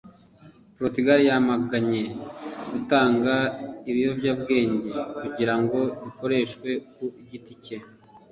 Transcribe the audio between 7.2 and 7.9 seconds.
giti cye